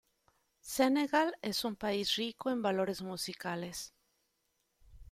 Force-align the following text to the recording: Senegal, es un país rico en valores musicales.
Senegal, 0.61 1.37
es 1.43 1.63
un 1.63 1.75
país 1.75 2.15
rico 2.15 2.49
en 2.49 2.63
valores 2.63 3.03
musicales. 3.03 3.93